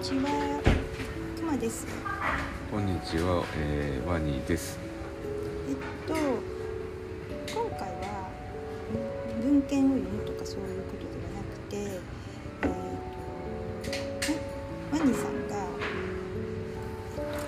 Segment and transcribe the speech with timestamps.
[0.00, 0.62] ちは、
[1.36, 1.86] くまです。
[2.70, 4.78] こんにちは、えー、ワニーです。
[5.68, 5.76] えっ
[6.08, 6.14] と、
[7.52, 8.30] 今回は
[9.42, 12.00] 文献を読むとかそういうことではなくて、えっ
[14.24, 14.32] と、
[14.96, 15.68] ワニさんが、は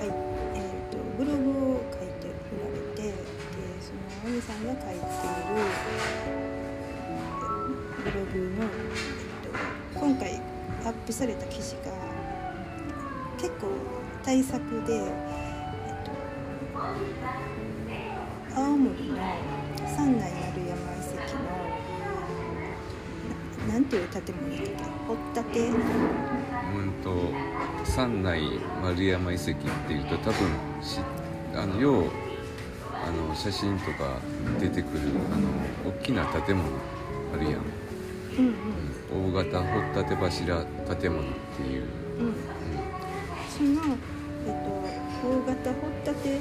[0.05, 0.13] い、
[0.55, 3.17] えっと、ブログを書いておられて、で、
[3.81, 5.65] そのワニさんが書いている
[8.05, 10.37] ブログの、えっと、今回
[10.85, 12.02] アップされた記事が
[13.43, 13.67] 結構
[14.25, 15.11] 対策で、えっ
[18.55, 19.37] と、青森の
[19.97, 21.43] 三内丸山遺跡の
[23.67, 24.85] ななんていう建物だっけ？
[25.09, 27.11] 掘ったてうんと
[27.85, 29.55] 三内丸山遺跡っ
[29.89, 30.49] ていうと多分
[30.81, 31.01] し
[31.55, 32.05] あのよう
[33.05, 34.21] あの写真とか
[34.61, 35.01] 出てくる
[35.33, 36.69] あの大きな建物
[37.35, 37.63] あるやん、
[38.39, 38.55] うんうん。
[39.27, 40.65] うん、大型掘ったて柱
[41.01, 41.83] 建物っていう、
[42.21, 42.35] うん
[43.57, 43.97] その、
[44.47, 44.69] えっと、
[45.29, 46.41] 大型掘ったて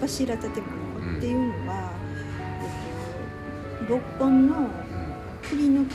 [0.00, 1.92] 柱建物っていうのは、
[3.80, 4.54] えっと、6本の
[5.48, 5.94] 栗の木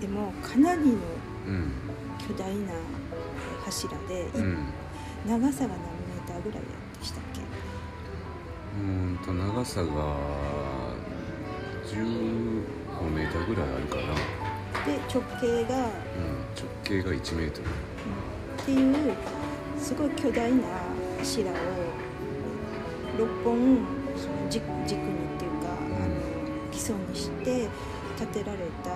[0.00, 0.86] でもかなりの
[1.46, 1.72] うんうん
[2.18, 2.72] 巨大な
[3.64, 4.42] 柱で、うん。
[4.42, 4.56] うん
[5.28, 6.60] 長さが何メーターぐらい
[6.98, 7.42] でしたっけ？
[7.42, 10.16] うーんと長さが
[11.86, 14.02] 15メーターぐらいあるかな、
[14.86, 15.88] で直径が、うん、
[16.56, 17.66] 直径が1メートル
[18.62, 19.14] っていう
[19.78, 20.58] すごい巨大な
[21.18, 21.54] 柱を
[23.16, 23.78] 6本
[24.16, 25.74] その軸軸にっていうか、あ
[26.06, 27.68] の基礎にして
[28.18, 28.94] 建てられた、え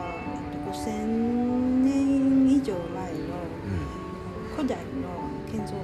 [0.51, 4.83] っと、5,000年以上前のう古代の
[5.51, 5.83] 建造物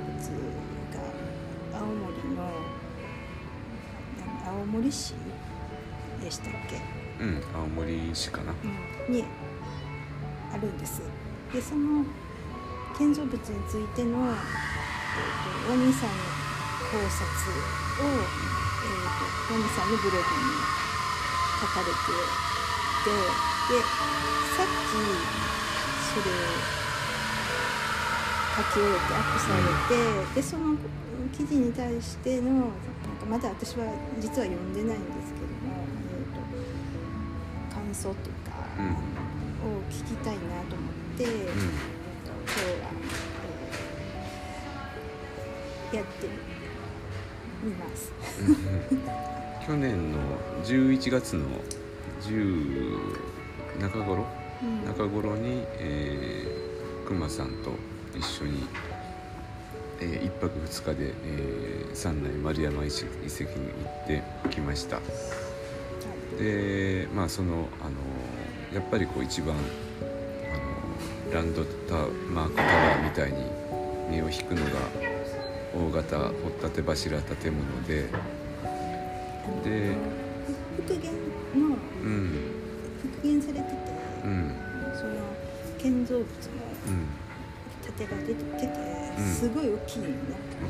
[0.92, 1.96] が青森
[2.36, 2.42] の
[4.44, 5.14] な青森市
[6.22, 7.24] でしたっけ？
[7.24, 8.52] ん、うん、青森市かな。
[9.08, 9.24] に
[10.52, 11.02] あるんです。
[11.52, 12.04] でその
[13.00, 16.16] 建造物についての、えー、とワニさんの
[16.92, 17.24] 考察
[17.96, 20.20] を、えー、とワニさんのブログに
[21.60, 21.96] 書かれて
[23.00, 23.08] て
[23.72, 23.80] で
[24.52, 24.92] さっき
[26.12, 26.44] それを
[28.56, 30.76] 書き終えてアップされて、でその
[31.32, 32.74] 記事に対してのなんか
[33.30, 33.86] まだ私は
[34.18, 39.20] 実は読んでないんですけども、えー、と感想っていうか、うん。
[39.78, 41.24] を聞きたいなと思って、
[45.92, 46.28] やって
[47.62, 48.12] みます。
[49.66, 50.18] 去年の
[50.64, 51.44] 11月の
[52.22, 54.26] 10中頃？
[54.62, 54.84] うん。
[54.86, 57.72] 中頃に、えー、熊さんと
[58.16, 58.66] 一緒に、
[60.00, 63.72] え1泊2日で、えー三内丸山遺跡遺跡に行
[64.04, 65.00] ってきました。
[66.38, 67.96] でまあそのあの
[68.72, 69.58] やっぱりこう一番あ
[71.30, 71.94] のランドタ
[72.32, 73.44] マークタワーみたいに
[74.08, 75.09] 目を引くのが
[75.74, 78.06] 大型掘ったて柱建物で。
[79.64, 79.94] で
[80.76, 81.12] 復元
[81.58, 82.10] のうん
[83.02, 83.74] 復元されてて、
[84.24, 84.54] うん。
[84.94, 85.12] その
[85.78, 86.26] 建造物も
[86.88, 87.06] うん
[87.96, 88.40] 建てられてて
[89.18, 90.14] うんすごい大きいのね。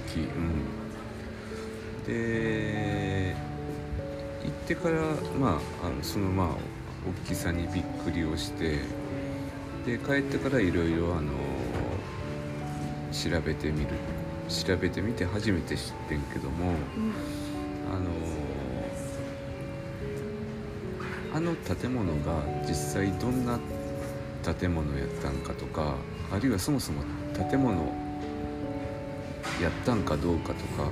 [0.08, 0.24] 大きい。
[0.24, 0.64] うん。
[2.06, 3.36] で
[4.44, 5.00] 行ってから
[5.38, 6.46] まああのそのまあ
[7.06, 8.78] 大きさにびっくりをして
[9.86, 11.32] で帰ってからいろいろあの
[13.12, 13.88] 調べてみる
[14.50, 16.74] 調べてみて初めて知ってんけどもうん。
[17.90, 18.10] あの
[21.32, 23.58] あの建物が実際どんな
[24.58, 25.94] 建物やったんかとか
[26.32, 27.02] あるいはそもそも
[27.50, 27.74] 建物
[29.60, 30.90] やったんかどうかとか、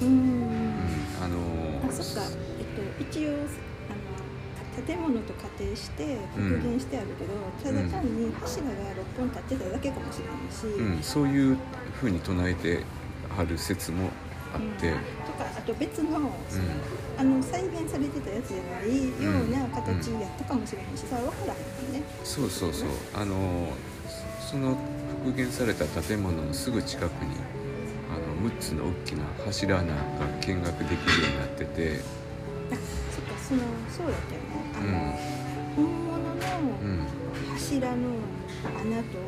[0.00, 0.08] うん。
[0.08, 0.72] うん、
[1.22, 3.32] あのあそっか、えっと、一応
[4.86, 11.56] 建物と仮定して復元してあるけど、ただ単に柱が6本立ってただけかもしれないし、うん、そういう
[12.00, 12.82] ふうに唱えて
[13.36, 14.10] はる説も
[14.52, 14.92] あって、
[15.26, 16.32] とかあと別のその、
[17.18, 22.02] あの再現されてたやつじゃないような形やったかもしれないしさ分からへんよね。
[22.24, 22.88] そうそうそう。
[23.14, 23.72] あの
[24.40, 24.76] その
[25.24, 27.36] 復元された建物のすぐ近くに
[28.10, 30.00] あの6つの大きな柱穴が
[30.40, 32.00] 見学できるようになってて、
[32.72, 32.74] あ
[33.48, 34.60] そのそうだったよね。
[34.76, 35.38] あのうん
[35.74, 36.34] 本物の
[37.54, 37.96] 柱の
[38.78, 39.18] 穴と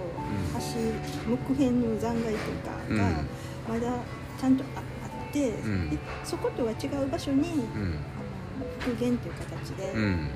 [0.52, 3.22] 橋、木片の残骸とかが
[3.68, 3.96] まだ
[4.38, 10.28] ちゃんとああって、んでそことは違う場所に、うんあの復元という形で、うん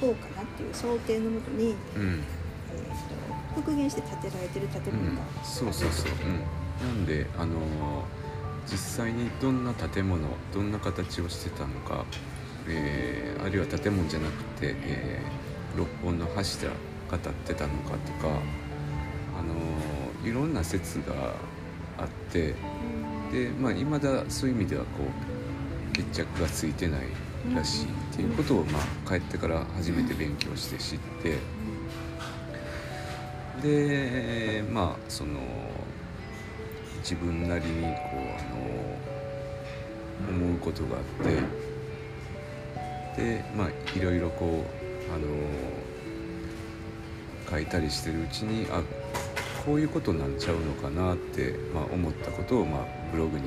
[0.00, 6.10] こうかなっていう想定のもとに、うんえー、と復元して建てられてる建うん物が、そうそうそう、
[6.82, 7.54] うん、なんであの
[8.70, 10.20] 実際にどんな建物
[10.54, 12.04] どんな形をしてたのか、
[12.68, 15.20] えーあるいは建物じゃなくて、え
[15.76, 16.70] 6本の柱
[17.10, 18.28] が立ってたのかとか
[19.36, 21.34] あのいろんな説が
[21.98, 22.54] あって
[23.32, 25.04] でまあ未だそういう意味ではこ
[25.90, 27.00] う決着がついてない
[27.54, 31.38] らしいっていうことを、まあ、帰ってから初めて勉強して知って
[33.62, 35.40] でまあその
[37.02, 38.16] 自分なりにこう
[40.28, 41.02] あの思うことがあっ
[43.16, 43.68] てでまあ
[43.98, 45.26] いろいろこうあの
[47.50, 48.82] 書いたりしてるうちにあ
[49.66, 53.44] こういうことなんちゃうのかなって、まあ、思ったことを、まあ、ブログに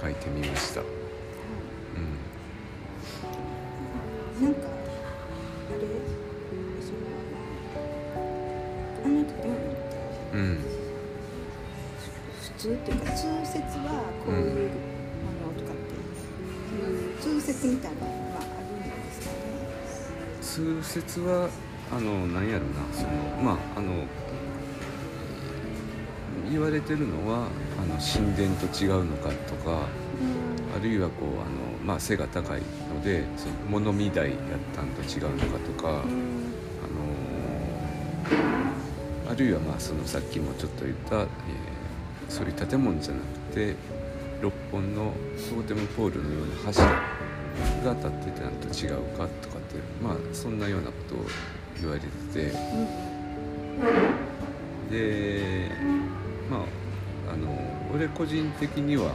[0.00, 0.80] 書いてみました。
[0.80, 0.84] う
[4.42, 4.69] んなんか
[20.50, 21.48] 通説は
[21.92, 23.08] あの何やろなその
[23.40, 24.04] まああの
[26.50, 27.46] 言われてるのは
[27.80, 29.86] あの神殿と違うのかとか
[30.76, 31.44] あるいはこうあの、
[31.84, 32.62] まあ、背が高い
[32.92, 34.38] のでその物見台やっ
[34.74, 36.02] たんと違うのかとか、あの
[39.30, 41.26] あるいはまあそのさっきもちょっと言った、えー
[42.30, 43.74] そういう建物じゃなくて
[44.40, 47.09] 6本のトーテムポールのような柱
[47.84, 51.26] が立ってたのと違うかとかってまあそんなようなことを
[51.80, 52.06] 言われて
[52.50, 53.50] て。
[54.90, 55.70] で
[56.50, 57.56] まああの
[57.94, 59.12] 俺個人的にはあの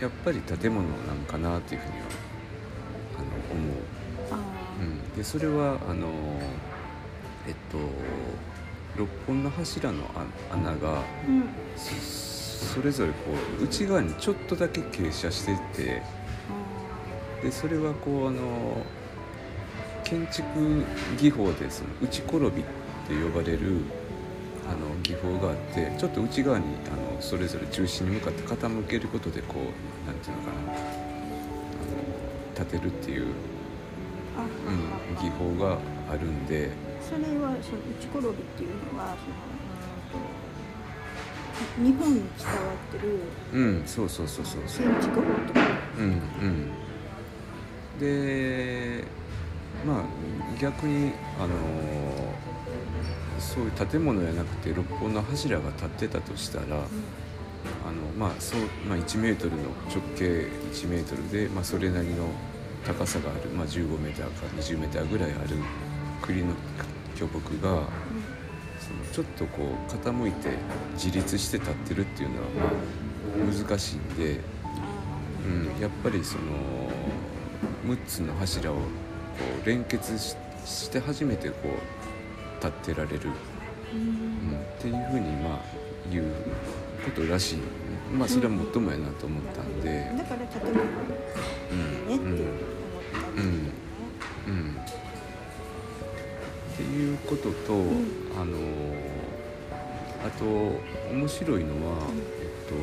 [0.00, 2.04] やっぱり建物なんかなっていうふうには
[3.18, 3.26] あの
[3.60, 3.76] 思う。
[4.30, 4.36] あ
[4.80, 6.08] うん、でそれはあの
[7.48, 7.78] えっと
[9.02, 11.48] 6本の柱のあ穴がーうん
[12.58, 13.18] そそれぞれこ
[13.60, 16.02] う内側にちょっとだけ傾斜してて
[17.42, 18.84] でそれはこうあの
[20.02, 20.84] 建築
[21.18, 23.82] 技法でその内転びって呼ばれる
[24.68, 30.82] あの技法があってちょっと内側にあのそれぞれ中心に向かって傾けることでこうなんていうのかなあの
[32.54, 33.26] 立てるっていう
[34.36, 35.78] あうん、技法が
[36.10, 36.70] あるんで。
[37.00, 39.16] それはその内転びっていうのは
[41.78, 43.18] 日本に伝わってる
[43.54, 44.86] うんそうそうそうそうそう。
[44.86, 45.60] 建築法とか。
[45.98, 46.70] うんうん。
[48.00, 49.04] で
[49.86, 50.02] まあ
[50.60, 51.54] 逆にあの
[53.38, 56.82] そういう建物じゃなくて6本の柱が立ってたとしたらあの
[58.18, 60.24] まあそう、まあ、1メートルの直径
[60.72, 62.28] 1メートルで、まあ、それなりの
[62.86, 65.56] 高さがある、まあ、15メーターか20メーターぐらいある
[66.22, 66.54] 栗の
[67.16, 67.84] 巨木がその
[69.12, 70.50] ちょっとこう傾いて
[70.94, 74.40] 自立して立ってるっていうのはまあ難しいんで、
[75.46, 78.80] うん、やっぱりその6つの柱をこ
[79.62, 83.30] う連結しして初めてこう立ってられる、
[83.94, 84.00] うん。
[84.00, 84.02] う
[84.54, 85.58] ん、っていうふうにまあ
[86.10, 86.24] 言う
[87.04, 87.58] ことらしい、
[88.12, 90.82] まあそれはもっともやなと思ったんで、だから建物
[91.72, 92.08] うん。
[92.08, 92.52] ねって思っ
[93.12, 93.72] たんですけどね、
[94.48, 95.07] うん
[96.78, 98.06] っていうことと、ん。
[98.40, 98.56] あの
[100.24, 100.44] あと
[101.12, 101.98] 面白いのは、
[102.40, 102.74] えっと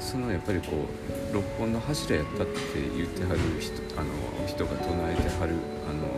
[0.00, 0.86] そのやっぱりこ
[1.32, 2.52] う6本の柱やったって
[2.96, 5.54] 言ってはる人あの人が唱えてはる
[5.88, 6.08] あの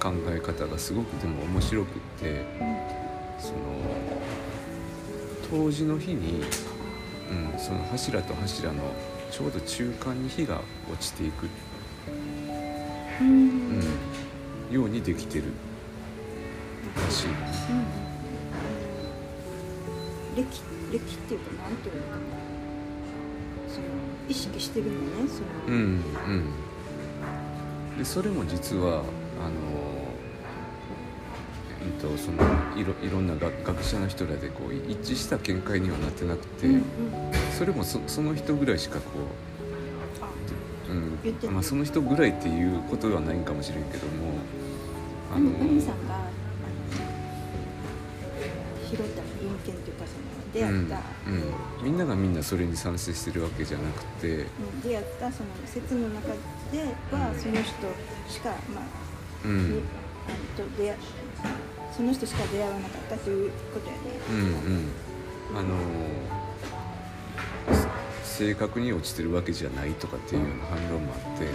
[0.00, 2.44] 考え方がすごくでも面白くって
[3.38, 3.58] その
[5.50, 6.42] 冬至の日に、
[7.30, 8.92] うん、その柱と柱の
[9.30, 11.46] ちょうど中間に火が落ちていく、
[13.20, 13.38] うんうん。
[13.38, 13.82] うん、
[14.70, 15.44] ようにできてる
[16.96, 17.26] らしい。
[20.36, 20.44] 歴
[20.92, 22.18] 歴っていうかなんていうのかな。
[23.68, 23.86] その
[24.28, 25.86] 意識してるのねその、うんう
[27.94, 29.02] ん、でそれも実は
[29.40, 29.88] あの、
[32.00, 32.42] と、その
[32.76, 36.82] いろいろんな学学者の人らでこう一致した見解にはなってなくて、うんうん。
[37.56, 39.47] それもそその人ぐらいしかこあう、
[41.50, 44.34] まあ、その人ぐらいっていうことではないんかもしれんけども
[45.34, 46.28] あのさんが
[48.88, 54.46] 拾った文献というかその出会った、うんうん、みんながみんなそれに賛成してるわけじゃなくて、うん
[54.82, 57.72] 出会ったその説の中ではその人
[58.28, 58.84] しかまあ、
[59.44, 59.82] うにん
[60.56, 60.96] と出会
[61.94, 63.98] その人しか出会わなかったということやね。
[64.30, 65.58] うんうん。
[65.58, 65.74] あの
[66.28, 66.37] せ
[68.38, 71.46] 正確に落ちてるわけじゃないとかっていうような反論もあって、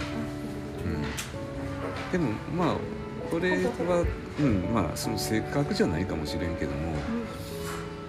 [2.12, 2.76] うん、でもまあ
[3.30, 4.04] これは、
[4.38, 6.92] うん、まあその正確じゃないかもしれんけども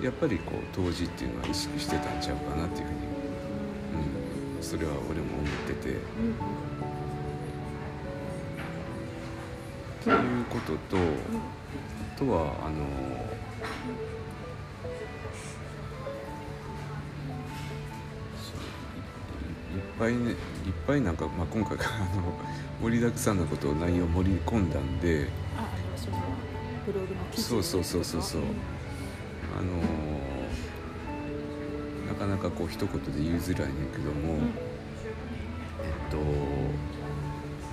[0.04, 3.00] やっぱりこう当時っていうのは意識してたんちゃうかなっていうふうに、
[4.58, 5.96] うん、それは俺も思ってて。
[10.04, 10.98] ということと、
[12.16, 12.86] あとはあの
[20.00, 20.36] ぱいねいっ
[20.88, 22.34] ぱいなんか、まあ、今回からあの
[22.82, 26.18] 盛りだくさんなことを内容盛り込んだんであその
[26.86, 27.44] ブログの記事。
[27.44, 28.42] そうそうそうそうそう。
[29.58, 29.82] あの
[32.08, 34.40] なかなかこう一言で言いづらいねんけども、うん。
[34.42, 36.18] えっと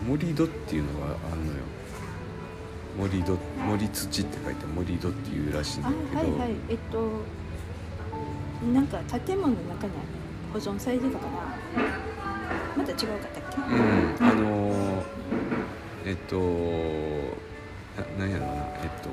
[0.07, 1.59] 盛り土っていうのがあんのよ。
[2.99, 6.51] 盛り土盛り土って書いて盛り土っていうらしいんだあけど、はいはい。
[6.69, 7.23] えっと
[8.73, 9.93] なんか建物の中に
[10.53, 11.33] 保存されてたかな
[12.77, 13.57] また違うかったっけ？
[13.57, 14.17] うん。
[14.21, 15.03] あの
[16.05, 16.37] えっと
[18.19, 18.67] ななんやろうな。
[18.83, 19.09] えっと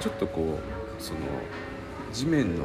[0.00, 0.58] ちょっとこ
[0.98, 1.20] うその
[2.12, 2.64] 地面の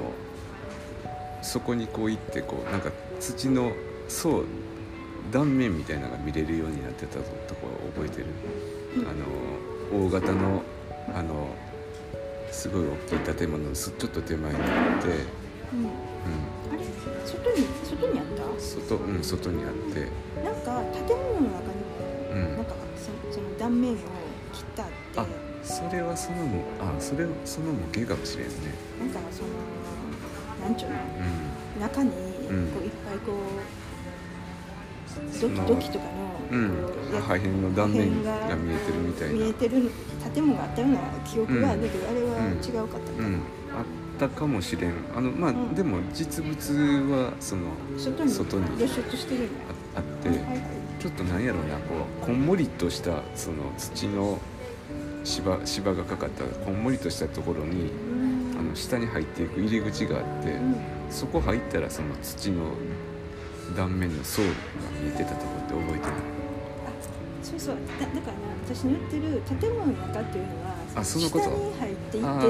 [1.42, 3.74] 底にこう行ってこうなんか土の
[4.08, 4.44] 層
[5.32, 7.22] 断面みたいなのが見れるようになってたと
[7.56, 8.28] こ覚えてる。
[8.98, 9.08] うん。
[9.08, 10.64] あの大型の
[11.14, 11.56] あの
[12.52, 14.62] すごい大きい建物のすちょっと手前にあ
[15.00, 15.08] って、
[15.74, 15.86] うん。
[15.86, 15.88] う
[16.72, 16.84] あれ？
[17.26, 18.44] 外に外にあった？
[18.46, 20.08] ん、外うん外にあって。
[20.44, 21.98] なんか建物の中にも、
[22.32, 22.56] うん。
[22.58, 23.96] なんかそその断面を
[24.54, 24.94] 切ってあって。
[25.20, 25.26] あ
[25.64, 28.54] それはそのもあそれその模型かもしれんね。
[29.00, 29.50] なんかその
[30.68, 30.96] なんちゅうの？
[30.98, 32.16] う中にこ
[32.50, 32.58] うん。
[32.58, 33.36] ういっぱいこう
[35.32, 36.06] その土器とか
[36.52, 39.34] の、ん、こうや破片の断面が見えてるみたいな。
[39.36, 39.92] 見えてる
[40.34, 42.54] 建物があったような記憶があるけど、あれはうん。
[42.58, 43.86] 違うかったかな、うん、あっ
[44.28, 44.94] たかもしれん。
[45.16, 45.76] あのまあ、うん。
[45.76, 46.56] でも実物
[47.12, 47.64] はその
[47.98, 48.24] 外
[48.58, 48.66] に
[49.96, 50.62] ああって、はいはい。
[51.00, 51.82] ちょっとなんやろうなこ
[52.24, 54.40] うこんもりとしたその土の
[55.24, 58.60] 芝芝がかかったこんもりとしたところにうん。
[58.60, 60.76] あの下に入っていく入り口があって、うん。
[61.10, 62.72] そこ入ったらその土の
[63.76, 64.48] 断面の層が
[65.02, 66.14] 見えてたところって覚えてる？
[66.86, 66.92] あ
[67.42, 67.76] そうそう。
[68.00, 71.46] だだからね私の言ってる建物の中っていうのはあそのこと？
[71.46, 72.46] 下に入っていってって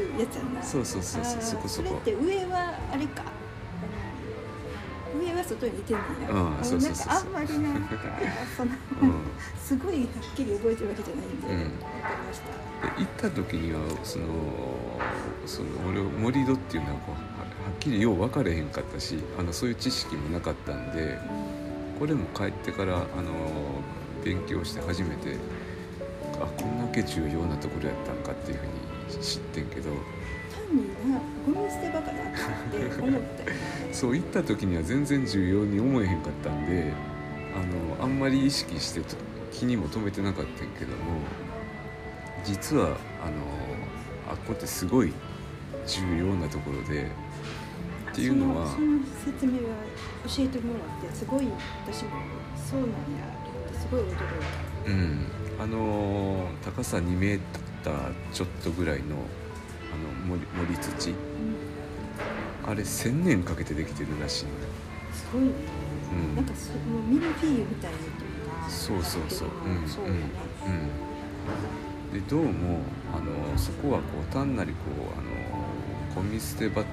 [0.00, 0.62] いうやつやんな。
[0.62, 2.00] そうそうそうそうそこそこ。
[2.06, 3.22] れって上はあれか？
[5.18, 6.22] 上は外にいてんねん。
[6.22, 7.96] やうんそうそうそうあんまりなんか
[8.56, 8.70] その
[9.02, 9.12] うん。
[9.58, 11.70] すごいはっきり覚えてるわけじゃないんで、うん。
[12.96, 14.26] 行った時にはその
[15.46, 17.22] その俺盛り土っていうのはこうはは
[17.74, 21.18] っきりよう分かれへんかったしあのそういう知識もなかったんで
[21.98, 23.32] これも帰ってからあの
[24.24, 25.36] 勉強して初めて
[26.40, 29.90] あこんだけ重要なところやったんかっていうふうに知ってんけど。
[30.54, 32.32] 単になゴミ捨て場かなっ
[32.70, 33.56] て思ったよね
[33.92, 36.92] そう行った時には全然重要に思えへんかったんで
[37.54, 39.16] あのあんまり意識してと
[39.52, 41.20] 気にも留めてなかったんやけども
[42.44, 43.36] 実はあの
[44.30, 45.12] あっこってすごい
[45.86, 47.10] 重要なところで
[48.10, 49.58] っていうのはそのその説明は
[50.26, 51.48] 教えてもらってすごい
[51.86, 52.10] 私も
[52.56, 52.94] そうなんや
[53.68, 54.08] ってすごい驚い
[54.84, 54.90] た。
[54.90, 57.40] うんあの高さ2メー
[57.82, 57.94] ター
[58.32, 61.10] ちょっとぐらいのあの森森土。
[61.10, 61.16] うん。
[62.70, 64.56] あれ1000年かけてできてるらしいのよ、
[65.12, 65.48] すごいね。
[66.12, 69.48] うん、なんかそのミルフィーユみたいにというかそうそうそう。
[69.66, 70.18] うんそうだね、
[72.12, 72.80] うん、でどうも
[73.14, 76.84] あのそこはこう単なりこうあのゴミ捨て場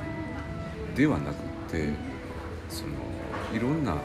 [0.96, 1.38] ではなくっ
[1.70, 1.90] て
[2.70, 2.92] その
[3.54, 3.98] いろんな、うん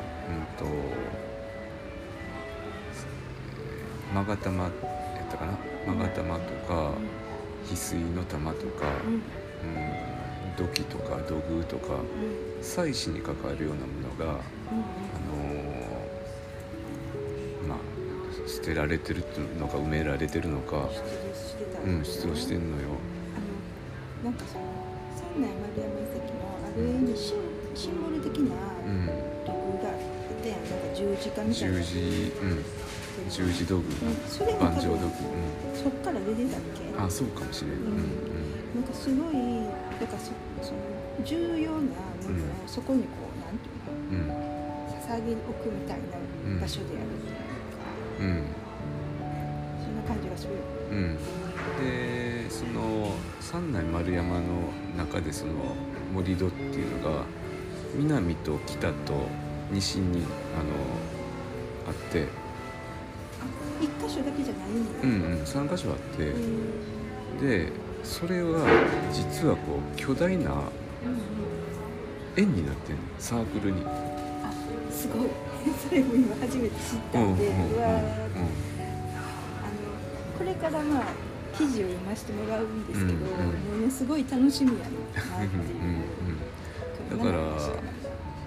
[0.58, 1.29] とえー
[4.14, 4.72] 勾玉やっ
[5.30, 5.52] たかな？
[5.86, 6.92] 勾玉とか
[7.66, 9.22] 翡翠の玉とか、うん。
[10.56, 11.98] 土器とか土偶とかう
[12.60, 12.62] ん。
[12.62, 14.36] 祭祀に関わるようなものがうん。
[14.36, 17.78] あのーまあ
[18.48, 19.22] 捨てられてる
[19.58, 22.88] のか埋められてるのか出土してたうん出土してんのよ。
[24.24, 24.64] なんかその
[25.14, 27.36] 三内丸山遺跡のある意味シン
[27.74, 28.54] シンボル的な
[28.86, 29.06] うん。
[29.46, 29.96] 土偶があっ
[30.42, 31.76] たやんなんか十字架みたいな。
[31.78, 32.64] 十字うん
[33.28, 34.70] 十字道具うんそれ道具。
[35.76, 37.72] そっから出てたっけうんあそうかもしれん。
[37.72, 38.74] うん。
[38.74, 39.34] なんかすごい
[40.00, 40.78] だからそその
[41.24, 41.92] 重要なものを
[42.66, 44.44] そこにこうなんていうのうん。
[44.44, 44.50] うん
[45.10, 47.42] 捧げ置くみたいな場所であるっていうか、
[48.20, 48.44] うん。
[49.82, 50.58] そんな感じがするよ。
[50.92, 51.18] うん。
[51.84, 54.42] でその三内丸山の
[54.96, 55.52] 中でその
[56.14, 57.24] 盛り土っていうのが
[57.96, 58.94] 南と北と
[59.72, 60.22] 西に
[60.54, 60.70] あの
[61.88, 62.26] あって
[63.80, 64.68] 一箇所だけじゃない
[65.02, 66.32] うんうん3箇所あって、
[67.40, 68.66] でそれは
[69.12, 70.70] 実はこう巨大な
[72.36, 73.02] 円になってんの。
[73.18, 73.82] サークルに。
[73.84, 74.52] あ
[74.90, 75.28] すごい。
[75.88, 77.90] それも今初めて知ったんで、うわー。
[77.90, 78.46] あの
[80.38, 81.04] これからまあ
[81.56, 83.16] 記事を読ませてもらうんですけど、う
[83.80, 84.88] ものすごい楽しみやなっ
[85.38, 85.44] て。
[85.44, 85.50] いう
[87.12, 87.38] うんだから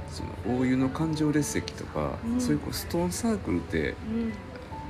[0.10, 2.42] その大湯の環状列石とか、うん。
[2.42, 3.96] そういうこうストーンサークルって、うん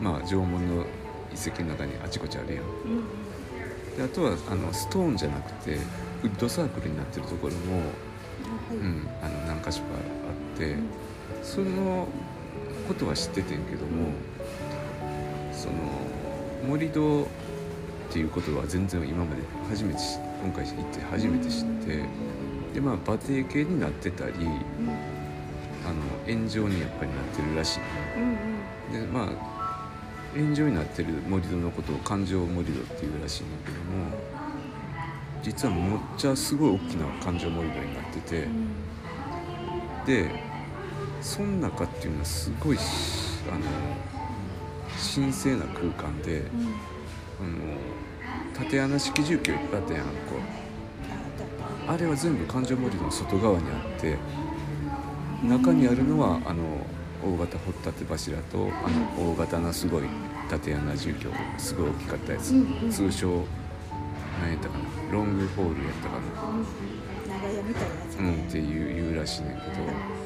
[0.03, 2.65] まあ、縄文の遺跡の中にあちこちあるやん。
[2.65, 3.97] うんうん。
[3.97, 5.77] であとはあのストーンじゃなくてウ
[6.27, 7.81] ッドサークルになってるところも、
[8.69, 8.77] あはい。
[8.77, 10.89] うん、あの何箇所かあって、うん。
[11.41, 12.07] その
[12.87, 14.11] ことは知っててんけども
[15.51, 15.73] その
[16.67, 17.27] 盛り土っ
[18.11, 22.03] ていうことは全然今まで初めて知今回行って初めて知って
[22.73, 24.49] でまあ馬蹄形になってたりうん
[25.85, 25.95] あの
[26.27, 27.79] 円状にやっぱりなってるらしい
[28.17, 29.52] うんうんでまあ
[30.35, 34.17] 円状になってる盛り土のことを環状盛り土っていうらしいんだけども
[35.41, 38.47] 実はむっちゃすごい大きな環状盛り土になってて
[40.05, 40.31] で
[41.21, 42.81] その中っていうのはすごいし
[43.51, 43.61] あの
[45.15, 46.43] 神聖な空間で
[47.39, 47.77] あの
[48.53, 50.11] 縦穴式住居いっぱいあったやんこ
[50.59, 50.63] う。
[51.87, 54.17] あれは全部環状盛り土の外側にあって
[55.43, 56.63] 中にあるのはあの
[57.23, 60.03] 大型掘ったて柱とあの大型なすごい
[60.49, 62.91] 縦穴住居すごい大きかったやつ、うんうん。
[62.91, 63.45] 通称
[64.41, 66.65] 何やったかなロングホールやったかな、たうん
[67.27, 69.65] 長屋みたいなやつうん、っていう言うらしいねんけど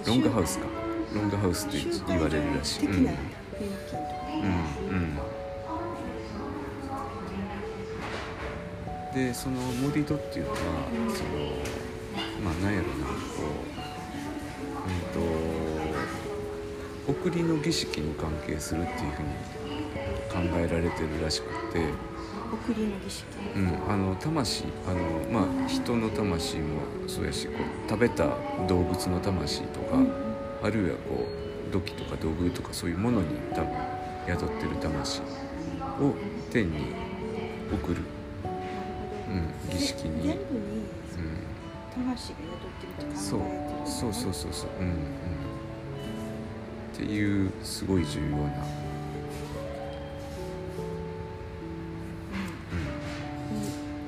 [0.08, 0.66] ロングハウスか。
[1.14, 1.78] ロングハウスって
[2.08, 3.08] 言われるらしい、うん、うんうん。
[9.14, 10.58] でその盛り土っていうのは、
[11.08, 11.16] うん。
[11.16, 11.30] その
[12.44, 13.14] まあなんやろなこ
[14.86, 15.67] ううんと
[17.08, 21.80] 送りの儀式に関係するっていうふうに考えられてるらしくて、
[22.52, 23.26] 送りの儀式？
[23.56, 25.00] うん、あの魂あの
[25.32, 28.28] まあ人の魂もそうやしこう食べた
[28.68, 30.12] 動物の魂とか、うん。
[30.64, 31.28] あるいはこ
[31.70, 33.72] う土器とか道具とかそういうものに多分
[34.26, 35.24] 宿ってる魂を
[36.52, 36.96] 天に
[37.72, 38.02] 送る、
[39.30, 40.82] うん、儀式に、全部に
[41.98, 42.48] うん、魂が宿
[42.98, 44.94] ってるってそう考えてるそうそうそうそううんうん
[46.98, 48.48] っていうすごい重要な、うん。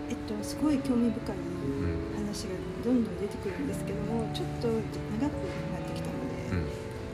[0.10, 2.50] えっとすごい興味深いうん話が
[2.84, 4.82] どんどん出てくるんですけどもちょっと長く
[5.22, 6.14] なってきたの
[6.50, 6.66] で、うん。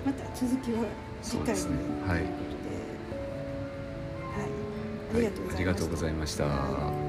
[0.05, 0.85] また続きは
[1.21, 2.15] 次回にということで、
[4.31, 4.49] はい、
[5.13, 5.57] ありがとうござい。
[5.57, 7.04] ありがとうございました。